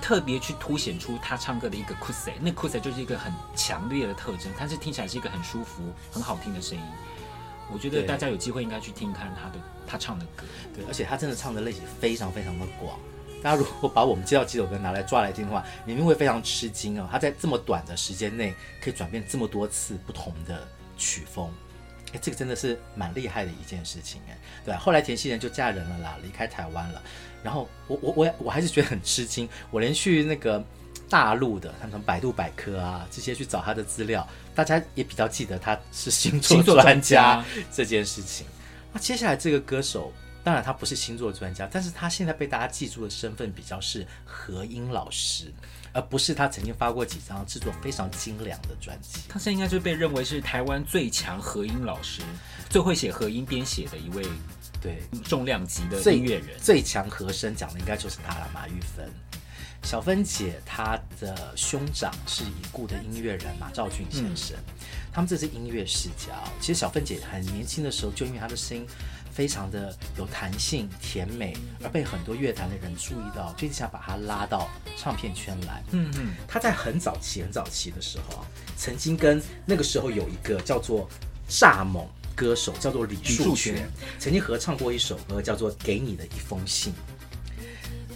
[0.00, 6.82] 特别去凸显出他唱歌的一个 kusse，那 kusse 就是一个很强烈的特征，但是听起来是一个很舒服、很好听的声音。
[7.72, 10.42] 我觉得大家有机会应该去听看他的他唱的歌。
[10.74, 12.98] 对，而且他真的唱的类型非常非常的广。
[13.42, 17.08] 大家如果把我们介绍几首歌拿来抓来听的话，你们会非常吃惊哦。
[17.10, 21.50] 他在这么短的时间内可以转变这么多次不同的曲风，
[22.12, 24.38] 哎，这个真的是蛮厉害的一件事情哎。
[24.64, 27.02] 对，后来田希仁就嫁人了啦，离开台湾了。
[27.42, 30.64] 然后我我我我还是觉得很吃惊，我连续那个
[31.08, 34.24] 大陆的，他们百度百科啊这些去找他的资料，
[34.54, 38.46] 大家也比较记得他是星座专家这件事情。
[38.92, 40.12] 那接下来这个歌手，
[40.44, 45.52] 当然他不是星座专家，但是他现在被大家记住的身份比较是和音老师，
[45.92, 49.20] 而不是他曾经发过几张制作非常精良的专辑。
[49.28, 52.22] 他现在应该就被认为是台湾最强和音老师，
[52.68, 54.24] 最会写和音编写的一位。
[54.80, 59.08] 对，重量级的音乐人，最强和声讲的应该就是他了，马玉芬。
[59.84, 66.34] 小芬姐她的兄长是已故的音乐人马兆俊先生，嗯、他们这是音乐世家。
[66.60, 68.84] 其实小芬姐很年轻的时候就因为她的声音
[69.32, 75.82] 非常的有弹性、甜美，而被很多乐坛的人注意到，就想把他拉到唱片圈来。
[75.92, 81.08] 嗯嗯，他在很早期、很早期的时候啊，曾经跟那个时候有一个叫做
[81.48, 82.06] 蚱蜢。
[82.34, 83.86] 歌手叫做李树泉，
[84.18, 86.90] 曾经合唱过一首歌，叫做《给你的一封信》。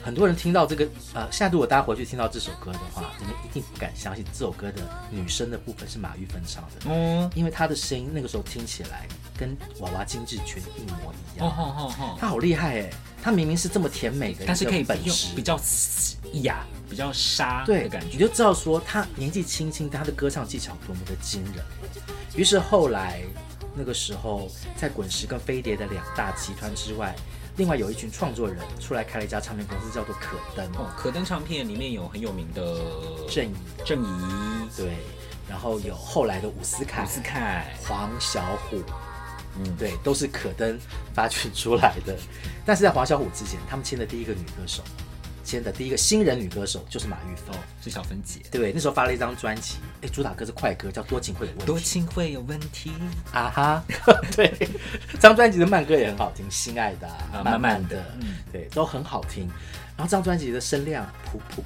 [0.07, 6.89] 很多人听到这个，呃，现在如果大家回去听到这首歌的话，你们一定不敢相信这首歌的女声的部分是马玉芬唱的。
[6.89, 11.49] 嗯，因为她的声音那个时候听起来跟娃娃金志全一模一样。
[11.49, 12.91] 哦哦哦哦，她好厉害哎！
[13.21, 15.61] 她明明是这么甜美的，但是可以本事比较
[16.45, 21.65] 哑、比较沙的感觉，你就知道说她年纪轻轻，但她的歌唱技巧多么的惊人。
[22.37, 23.23] 于是后来。
[23.79, 27.15] 那个时候，在滚石跟飞碟的两大集团之外，
[27.57, 30.67] 另外有一群创作人出来开了一家唱片公司，叫做可登。
[30.75, 32.63] 哦，可登唱片里面有很有名的
[33.31, 34.07] 郑怡，郑怡
[34.77, 34.93] 对，
[35.49, 38.83] 然后有后来的伍思凯、伍思凯、黄小琥，
[39.59, 40.79] 嗯，对，都是可登
[41.15, 42.15] 发掘出来的。
[42.67, 44.83] 但是在黄小琥之前，他们签的第一个女歌手。
[45.47, 48.41] 签的第一个新人女歌手就是马玉芬，是小芬姐。
[48.51, 51.65] 对，那时候发了一张专辑，哎，主打歌是快歌，叫《多情会有问题》。
[51.67, 52.91] 多情会有问题
[53.33, 53.85] 啊哈！
[54.35, 54.53] 对，
[55.13, 59.47] 这张专辑的慢歌也很好听，《心爱的、啊、慢慢的》嗯，对，都很好听。
[59.97, 61.63] 然后这张专辑的声量普普，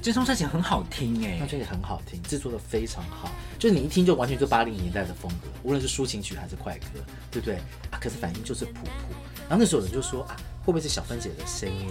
[0.00, 7.56] 这张专辑很好听哎，这张专辑很好听，制作的非常好，就是你一听就完全就八零年代的风格，无论是抒情曲还是快歌，对不对
[7.90, 7.98] 啊？
[8.00, 9.14] 可是反应就是普普。
[9.48, 11.88] 然后那时候有人就说啊，会不会是小芬姐的声音？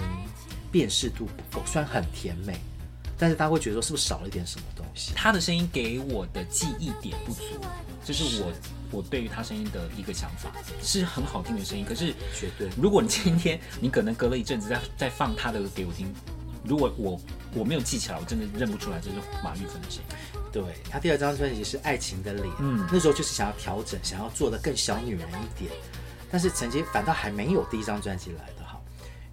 [0.71, 2.60] 辨识度不够，虽然很甜美，
[3.17, 5.13] 但是大家会觉得说是不是少了一点什么东西？
[5.15, 7.41] 他的声音给我的记忆点不足，
[8.06, 8.56] 这是我是
[8.91, 10.51] 我对于他声音的一个想法，
[10.82, 11.84] 是很好听的声音。
[11.84, 16.13] 可是绝对，如果你今天你可能隔了一阵子再 再放他的给我听，
[16.63, 17.19] 如果我
[17.53, 20.15] 我没有记起来，我真的认不出来这是马玉芬的声音。
[20.51, 25.71] 对，他第二张专辑是《爱情的脸》，嗯，那时候就是想要调整，想要做的更小女人一点，
[26.32, 28.57] 但是曾经反倒还没有第一张专辑来的。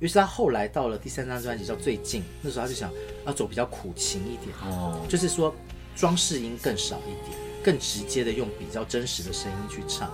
[0.04, 2.92] 于是他后来到了第三张专辑叫《最近》，那时候他就想
[3.24, 5.54] 要走比较苦情一点，哦，就是说
[5.96, 10.10] 装饰音更少一点，更直接的用比较真实的声音去唱，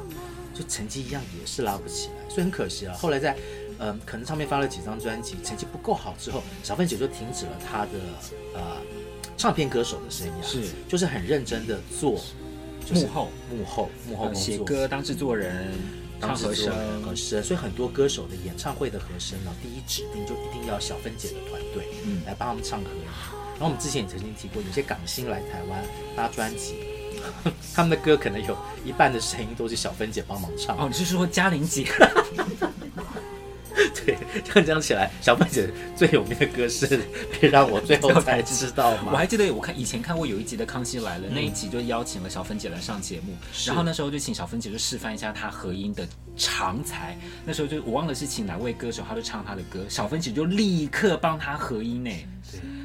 [0.54, 2.94] 就成绩一样也是拉不起来，所以很可惜啊。
[2.94, 3.32] 后来在
[3.80, 7.90] 嗯、呃，可能唱片发了几张专辑，成绩不够好之后，小凤姐就停止了她的
[8.54, 8.76] 呃
[9.36, 12.12] 唱片歌手的生涯，是就是很认真的做、
[12.86, 15.74] 就是、幕后幕后幕后写歌当制作人。
[16.20, 23.02] 唱和声，和声，所以很多歌手的演唱会的和声呢，第一指定就一定要小芬姐的团队，嗯，来帮他们唱和音。
[23.54, 25.84] 然后我们之前也曾经提过，有些港星来台湾
[26.16, 26.76] 发专辑，
[27.74, 30.76] 他们的歌可能有一半的声音都是小芬姐帮忙唱。
[30.78, 31.86] 哦，你是说嘉玲姐？
[34.04, 36.86] 对，这样讲起来，小凤姐最有名的歌是
[37.40, 39.12] 《别让我最后才知道》嘛？
[39.12, 43.34] 我还记得我看以前看过有一集的《康熙来了》，嗯，那一集就邀请了小凤姐来上节目，
[43.66, 46.06] 然后那时候就请小凤姐就示范一下她和音的
[46.36, 47.16] 长才。
[47.44, 52.10] 那时候就我忘了是请哪位歌手，他就唱他的歌，小凤姐就立刻帮他和音呢。
[52.10, 52.39] 对，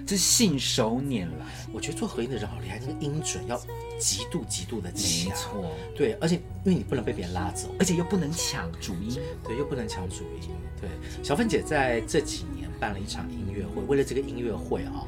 [0.05, 1.45] 这信手拈来。
[1.73, 3.59] 我觉得做合音的人好厉害，那个音准要
[3.99, 5.29] 极度极度的强。
[5.29, 10.49] 没错，对，而且因为你不能被别人拉走，而且又不能抢主音，对，又不能抢主音。
[10.79, 10.89] 对，
[11.23, 15.07] 小凤姐在这几年办了一场音乐会，为了这个音乐会啊、哦，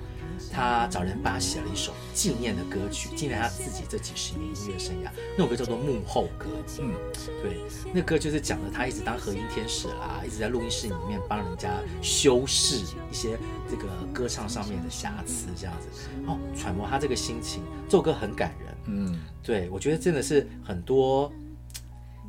[0.52, 5.10] 她找人帮他写了一首纪念的歌曲，纪念他自己这几十年音乐生涯。
[5.38, 6.46] 那首歌叫做《幕后歌》。
[6.82, 6.94] 嗯，
[7.42, 7.58] 对，
[7.94, 12.78] 那歌就是讲的他一直当和音天使啦，一直在录音室里面帮人家修饰
[13.12, 13.38] 一些
[13.70, 15.88] 这个歌唱上面的瑕疵，这样子
[16.28, 17.64] 哦，揣摩他这个心情。
[17.90, 18.76] 这首歌很感人。
[18.86, 21.32] 嗯，对，我觉得真的是很多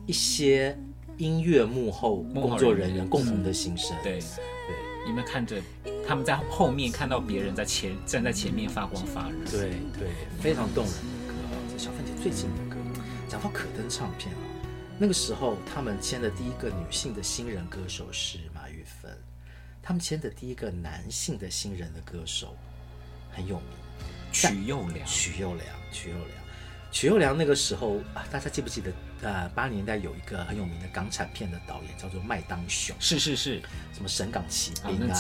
[0.07, 0.77] 一些。
[1.19, 5.61] 音乐幕后工作人员共同的心声，对对，你们看着
[6.09, 10.09] 他们在后面看到别人在前站在前面发光发热，对对，
[10.41, 11.35] 非常动人的歌。
[11.71, 12.81] 这小凤姐最近的歌，
[13.29, 14.41] 讲到可登唱片啊，
[14.99, 19.15] 那个时候他们签的第一个女性的新人歌手是马玉芬，
[19.83, 22.57] 他们签的第一个男性的新人的歌手
[23.31, 23.69] 很有名，
[24.33, 26.31] 曲又良，曲又良，曲又良，
[26.91, 27.37] 曲又良。
[27.37, 28.91] 那个时候啊，大家记不记得？
[29.23, 33.61] 呃，八零年代有一个很有名的港产片的导演叫做麦当雄，是是是，
[33.93, 35.15] 什么神港奇兵啊，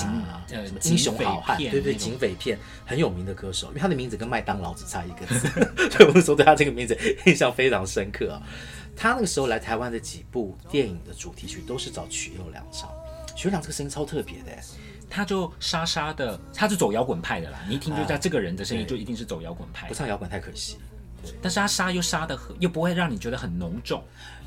[0.49, 5.49] 什么，英雄好汉，对对，警匪片很有名的歌手，因为他的名字跟麦当劳只差一个字，
[5.90, 6.96] 所以我们说对他这个名字
[7.26, 8.42] 印象非常深刻啊。
[8.96, 12.90] 他那个时候来台湾的几部电影的主题曲都是找曲又良唱，
[13.36, 14.53] 曲又良这个声音超特别的，
[15.09, 20.76] 他就沙沙的，他是走摇滚派的啦，你一听就知道这个人的声音就一定是走摇滚派，不唱摇滚太可惜。
[21.43, 24.03] 但是他杀又杀的很，又不会让你觉得很浓重。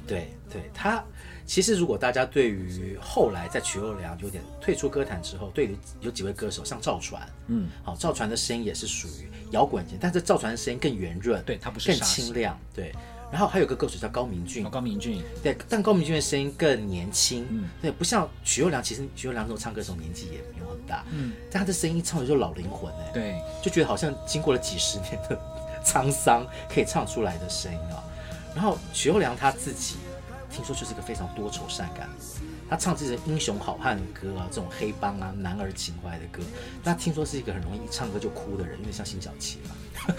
[0.08, 1.04] 对对，他
[1.46, 12.94] 其实如果大家对于后来在曲又良有点退出歌坛之后，对于有几位歌手像赵传，嗯，好，赵传的声音也是属于摇滚型，但是赵传的声音更圆润，对他不是更清亮，对。
[13.32, 25.40] 然后还有个歌手叫高明俊，哦，高明俊，对，但高明俊的声音更年轻，嗯，对，不像曲又良，其实曲又良这种唱歌的时候年纪也没有很大，嗯，但他的声音唱的就老灵魂哎，对，就觉得好像经过了几十年的。
[25.84, 28.04] 沧桑可以唱出来的声音啊，
[28.56, 29.96] 然后许又良他自己
[30.50, 32.10] 听说就是一个非常多愁善感，
[32.70, 36.42] 他唱这些英雄好汉的歌啊，这种黑帮啊、男儿情怀的歌，
[36.84, 39.76] 那听说是一个很容易一唱歌就哭的人，因为像辛晓琪嘛，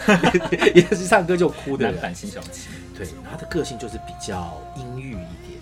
[0.74, 1.94] 也是唱歌就哭的人。
[1.94, 2.68] 男版辛晓琪。
[2.96, 5.60] 对，他的个性就是比较阴郁一点。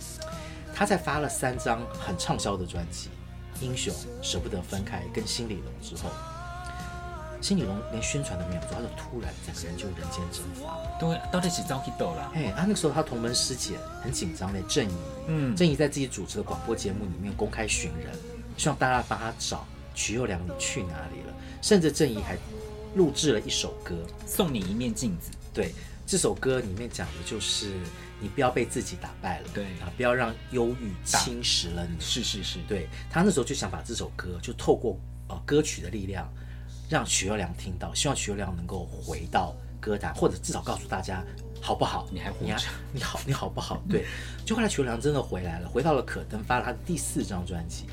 [0.75, 3.09] 他在发了三张很畅销的专辑，
[3.63, 3.93] 《英雄》、
[4.23, 6.09] 《舍不得分开》跟《心理龙》之后。
[7.41, 10.77] 心里龙连宣传都没有做，他就突然整个人就人间蒸发。
[10.99, 12.31] 对，到底是遭去斗了。
[12.35, 14.95] 哎，啊，那个时候他同门师姐很紧张的郑怡，
[15.27, 18.15] 嗯，郑怡在自己主持的广播节目里面公开寻人，
[18.59, 21.35] 希望大家帮他找曲又良，你去哪里了？
[21.63, 22.37] 甚至郑怡还
[22.95, 25.31] 录制了一首歌，送你一面镜子。
[25.55, 25.75] 对，
[26.07, 27.73] 这首歌里面讲的就是
[28.21, 31.99] 你不要被自己打败了，对啊，不要让忧郁侵蚀了你。
[31.99, 36.31] 是是是，对，他那时候就想把这首歌就透过呃歌曲的力量。
[36.91, 41.25] 让许又良听到，希望许又良能够回到歌坛，或者至少告诉大家
[41.63, 42.09] 好不好？
[42.11, 42.67] 你还活着？
[42.93, 43.81] 你，好，你好不好？
[43.89, 44.05] 对，
[44.45, 47.85] 就后来许又良真的回来了，回到了可登，发了他的第四张专辑。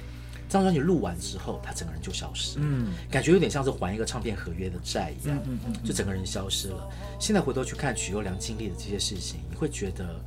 [0.49, 6.89] 这张专辑录完之后，他整个人就消失了，嗯，感觉有点像是还一个唱片合约的债一样，嗯嗯，嗯，就整个人消失了。
[7.19, 10.19] 现在回头去看许又良经历的这些事情，你会觉得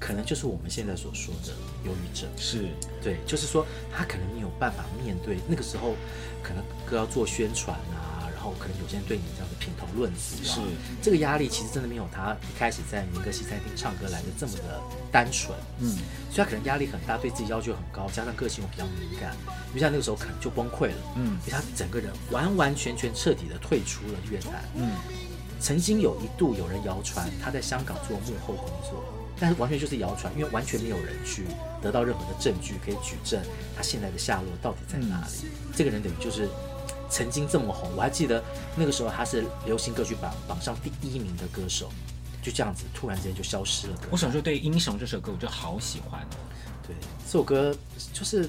[0.00, 1.52] 可能就是我们现在所说的
[1.84, 2.68] 忧郁症，是。
[3.02, 5.94] 对，就是说他可能没有办法面对那个时候，
[6.42, 8.12] 可能哥要做宣传啊。
[8.44, 10.60] 然后可能有些人对你这样的品头论足，是。
[11.00, 14.78] 这个压力其实真的没有他一开始在民歌西餐厅唱歌来的这么的
[15.10, 15.96] 单纯，嗯，
[16.30, 19.34] 所以他可能压力很大，对自己要求很高，加上个性又比较敏感，
[19.72, 24.92] 于是他那个时候可能就崩溃了，嗯，所以他整个人完完全全彻底的退出了乐坛，嗯，
[25.58, 29.02] 曾经有一度有人谣传他在香港做幕后工作，
[29.38, 31.44] 但是完全就是谣传，因为完全没有人去
[31.82, 33.40] 得到任何的证据可以举证
[33.76, 36.48] 他现在的下落到底在哪里，嗯，这个人等于就是。
[37.10, 38.42] 曾经这么红，我还记得
[38.74, 41.88] 那个时候他是流行歌曲榜榜上第一名的歌手，
[42.42, 43.96] 就这样子突然之间就消失了。
[44.10, 46.26] 我小时候，对《英雄》这首歌，我就好喜欢。
[46.84, 47.76] 对，这首歌
[48.12, 48.48] 就是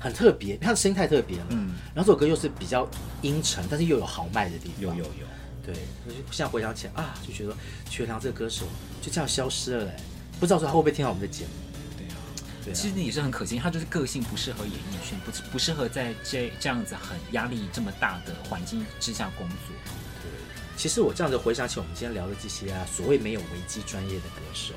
[0.00, 1.46] 很特别，他的声音太特别了。
[1.50, 2.88] 嗯，然后这首歌又是比较
[3.22, 4.96] 阴沉，但是又有豪迈的地方。
[4.96, 5.26] 有有有。
[5.62, 5.74] 对，
[6.04, 7.54] 我就现在回想起来啊，就觉得
[7.88, 8.64] 曲又良这个歌手
[9.00, 9.96] 就这样消失了嘞，
[10.40, 11.50] 不知道说他会不会听到我们的节目。
[11.98, 12.16] 对啊、
[12.64, 19.56] 对其实也是很可惜，他就是个性不适合演艺圈，不不适合在这这样子很压力这么大的环境之下工作。
[20.22, 20.30] 对，
[20.78, 24.72] 其实我这样子回想起我们今天聊的这些啊，所谓没有危机专业的歌手，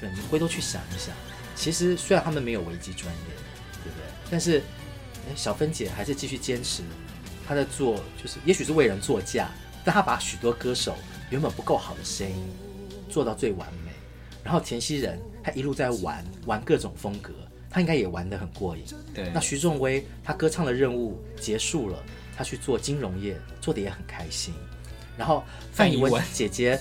[0.00, 1.12] 对，你回头去想一想，
[1.56, 3.34] 其实虽然他们没有危机专业，
[3.82, 4.06] 对不对？
[4.30, 4.62] 但是
[5.28, 6.84] 哎，小芬姐还是继续坚持，
[7.46, 9.48] 她在做，就是也许是为人作嫁，
[9.84, 10.96] 但她把许多歌手
[11.30, 12.48] 原本不够好的声音
[13.10, 13.89] 做到最完美。
[14.42, 17.32] 然后田曦仁他一路在玩玩各种风格，
[17.68, 18.84] 他应该也玩得很过瘾。
[19.14, 22.02] 对，那徐仲威他歌唱的任务结束了，
[22.36, 24.54] 他去做金融业，做的也很开心。
[25.16, 26.80] 然后范逸文姐姐。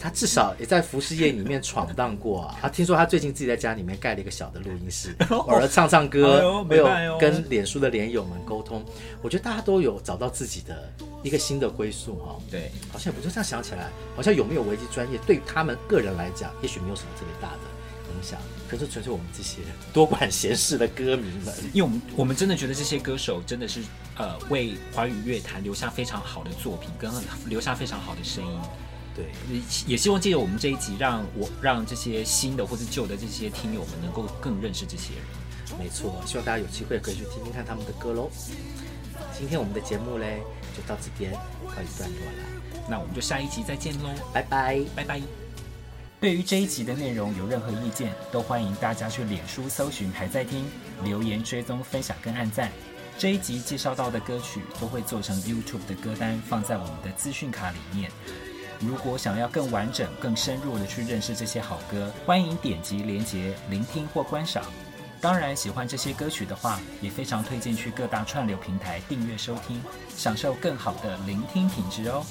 [0.00, 2.56] 他至少也在服饰业里面闯荡过啊！
[2.62, 8.84] 他听说他最近自己在家里面盖了一个小的录音室， 偶尔唱唱歌，没有跟脸书的脸友们沟通。
[9.22, 10.92] 我觉得大家都有找到自己的
[11.22, 12.38] 一个新的归宿哈。
[12.50, 17.60] 对，好像我就这样想起来，好像有没有危机专业，对他们个人来讲，也许没有什么特别大的
[18.14, 18.38] 影响。
[18.68, 19.58] 可是纯粹我们这些
[19.94, 23.80] 多管闲事的歌迷们， 因为我们我们真的觉得这些歌手真的是
[24.16, 27.10] 呃为华语乐坛留下非常好的作品，跟
[27.46, 28.60] 留下非常好的声音。
[29.18, 35.76] 对，也希望借由我们这一集，让我让这些新的或是旧的这些听友们能够更认识这些人。
[35.76, 38.30] 没错，希望大家有机会可以去听听看他们的歌喽。
[39.36, 40.40] 今天我们的节目嘞
[40.76, 41.32] 就到这边
[41.64, 45.20] 告一段落了，那我们就下一集再见喽，拜拜拜拜。
[46.20, 50.64] 对于这一集的内容有任何意见，都欢迎大家去脸书搜寻还在听，
[51.02, 52.70] 留言追踪分享跟按赞。
[53.18, 58.10] 这一集介绍到的歌曲都会做成 YouTube 的歌单，放在我们的资讯卡里面。
[58.80, 64.64] 如果想要更完整、更深入的去认识这些好歌，欢迎点击连接聆听或观赏。
[65.20, 69.82] 当然，喜欢这些歌曲的话，也非常推荐去各大串流平台订阅收听，
[70.16, 72.24] 享受更好的聆听品质哦。